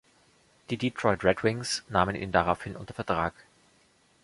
Die 0.71 0.77
Detroit 0.77 1.23
Red 1.23 1.43
Wings 1.43 1.83
nahmen 1.87 2.15
ihn 2.15 2.31
daraufhin 2.31 2.75
unter 2.75 2.95
Vertrag. 2.95 3.35